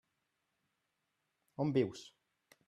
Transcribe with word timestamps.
On 1.65 1.77
vius? 1.77 2.03